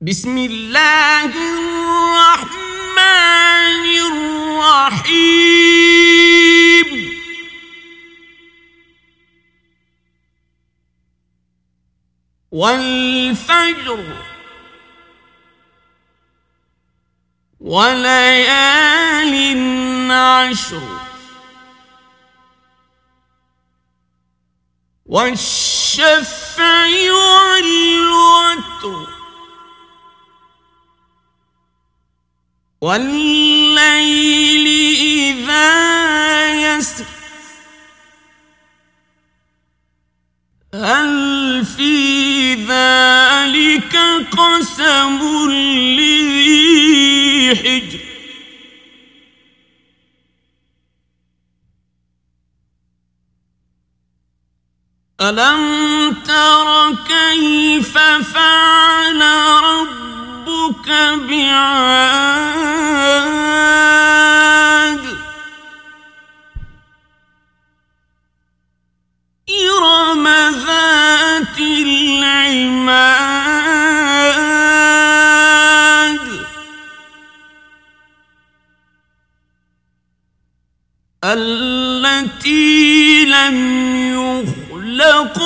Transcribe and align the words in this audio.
بسم 0.00 0.38
الله 0.38 1.24
الرحمن 1.24 2.96
الرحيم. 4.92 5.26
والفجر 12.52 14.04
وليال 17.60 19.34
عشر 20.12 20.82
والشفع 25.06 26.86
والوتر 27.12 27.85
والليل 32.86 34.66
إذا 35.26 35.66
يسر. 36.54 37.04
هل 40.74 41.64
في 41.64 42.54
ذلك 42.54 43.96
قسم 44.30 45.18
لذي 45.98 47.56
حجر 47.56 47.98
ألم 55.20 56.14
تر 56.24 56.94
كيف 57.08 57.98
فعل 57.98 59.22
ربك 59.62 59.95
بعاد. 60.88 62.66
إرم 69.50 70.28
ذات 70.66 71.58
العماد. 71.58 73.26
التي 81.24 83.24
لم 83.24 83.56
يخلق 84.14 85.38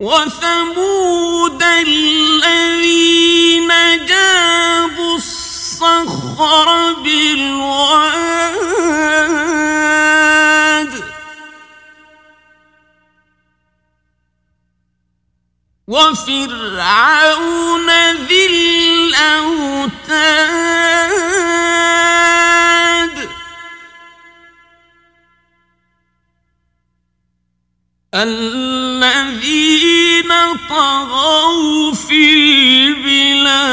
وثمود 0.00 1.62
الذين 1.62 3.68
جابوا 4.06 5.16
الصخر 5.16 6.92
بالواد 6.92 8.28
وفرعون 15.88 17.90
ذي 18.28 18.46
الأوتاد 18.46 19.98
الذين 28.14 30.30
طغوا 30.68 31.92
في 31.92 32.88
البلاد. 32.88 33.68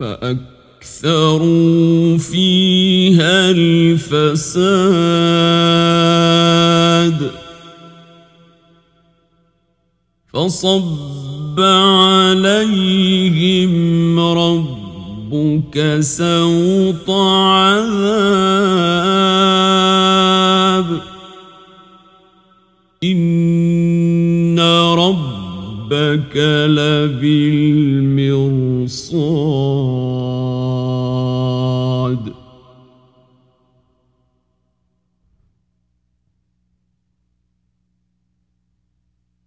فأكثروا 0.00 1.38
فيها 2.18 3.50
الفساد. 3.50 4.64
فصب 10.34 11.60
عليهم 11.60 13.74
ربك 15.34 16.00
سوط 16.00 17.10
عذاب. 17.10 17.94
إن 23.04 24.60
ربك 24.98 26.36
لبالمرصاد. 26.66 27.54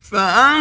فأما 0.01 0.56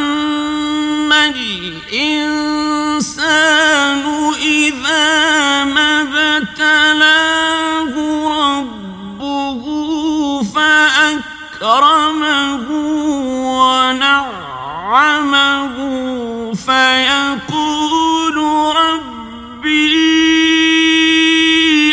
فيقول 16.76 18.37
ربي 18.76 19.97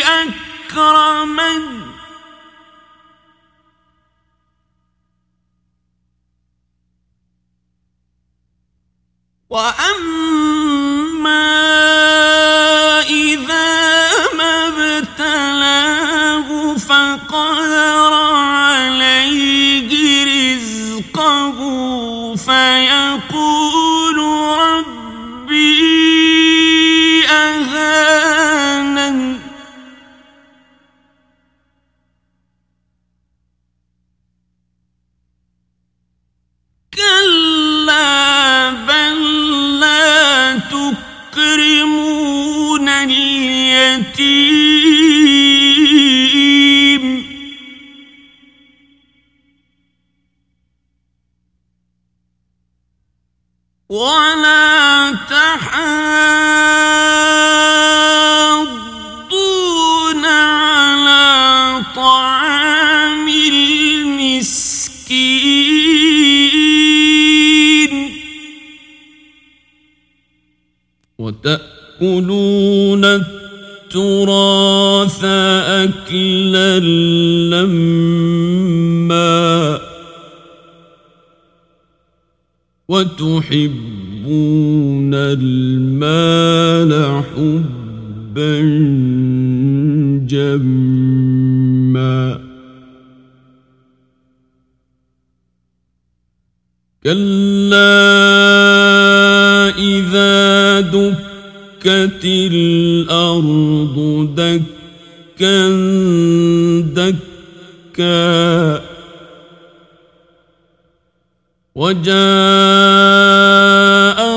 أكرمن. 0.04 1.64
وأما 9.50 10.74
إذا 13.00 13.72
ما 14.38 14.68
ابتلاه 14.68 16.48
فقدر 16.76 18.12
عليه 18.64 19.90
رزقه 20.24 21.58
فيقول 22.36 23.93
ربي 25.54 26.03
ولا 53.88 55.12
تحاضون 55.30 55.84
على 60.24 61.82
طعام 61.96 63.28
المسكين. 63.28 64.54
وتأكلون 71.18 73.04
التراث 73.94 75.24
أكلا 75.24 76.78
لما 76.78 78.13
وتحبون 82.94 83.74
المال 85.14 87.22
حبا 87.22 88.60
جما. 90.26 92.40
كلا 97.04 98.04
إذا 99.78 100.80
دكت 100.80 102.24
الأرض 102.24 103.96
دكا 104.36 105.68
دكا 106.94 108.93
وجاء 111.74 112.14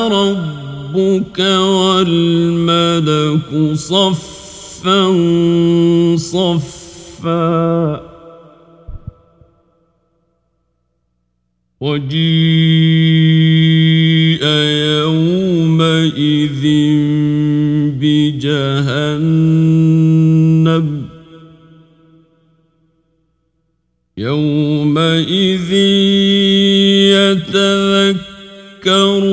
ربك 0.09 1.39
والملك 1.69 3.49
صفا 3.73 5.01
صفا 6.17 8.01
وجيء 11.81 12.17
يومئذ 14.97 16.63
بجهنم 18.01 19.47
يومئذ 24.17 25.71
يتذكر 27.47 29.23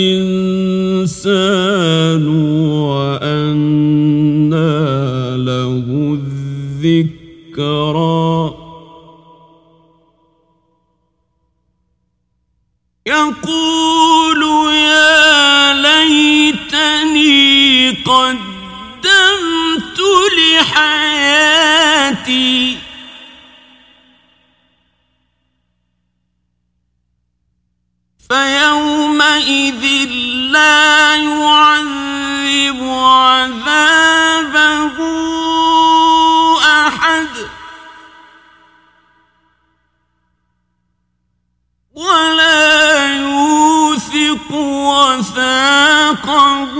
الإنسان 0.00 2.24
وأنى 2.80 4.56
له 5.36 5.84
الذكرى. 6.80 8.54
يقول 13.06 14.42
يا 14.72 15.72
ليتني 15.82 17.90
قدمت 17.90 19.98
لحياتي 20.62 22.50
فيومئذ 28.30 29.84
لا 30.52 31.16
يعذب 31.16 32.82
عذابه 32.82 34.98
أحد. 36.86 37.28
ولا 41.94 43.16
يوثق 43.16 44.50
وثاقه 44.90 46.74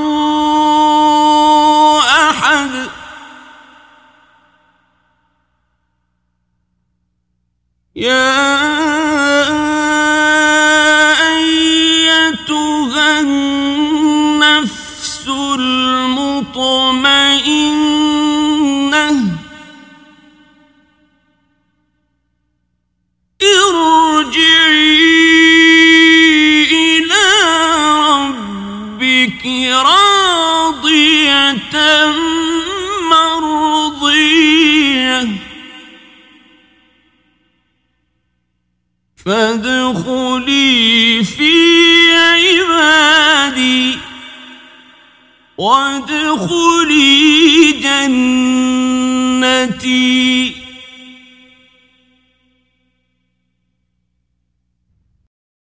راضية 29.69 31.41
مرضية. 33.11 34.31
فادخلي 39.27 41.25
في 41.25 41.53
عبادي 42.17 43.99
وادخلي 45.59 47.11
جنتي. 49.71 50.60